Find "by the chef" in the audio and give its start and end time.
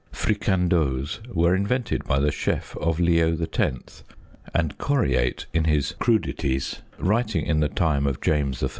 2.05-2.75